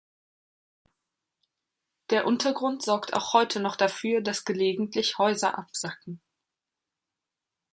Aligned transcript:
Der 2.09 2.25
Untergrund 2.25 2.81
sorgt 2.81 3.13
auch 3.13 3.33
heute 3.33 3.59
noch 3.59 3.75
dafür, 3.75 4.21
dass 4.21 4.45
gelegentlich 4.45 5.19
Häuser 5.19 5.59
absacken. 5.59 6.19